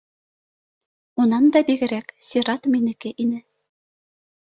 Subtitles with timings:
[1.25, 3.43] Унан да бигерәк, сират минеке ине